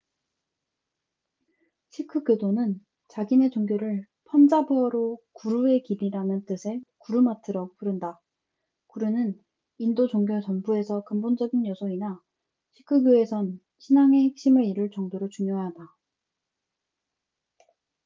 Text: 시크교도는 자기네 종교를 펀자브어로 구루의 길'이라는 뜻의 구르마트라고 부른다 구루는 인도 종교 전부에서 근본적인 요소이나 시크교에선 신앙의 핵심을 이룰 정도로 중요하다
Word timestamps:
시크교도는 1.91 2.83
자기네 3.09 3.51
종교를 3.51 4.07
펀자브어로 4.31 5.19
구루의 5.33 5.83
길'이라는 5.83 6.43
뜻의 6.45 6.83
구르마트라고 6.97 7.75
부른다 7.75 8.19
구루는 8.87 9.39
인도 9.77 10.07
종교 10.07 10.41
전부에서 10.41 11.03
근본적인 11.03 11.67
요소이나 11.67 12.19
시크교에선 12.71 13.59
신앙의 13.77 14.29
핵심을 14.29 14.65
이룰 14.65 14.89
정도로 14.89 15.29
중요하다 15.29 15.77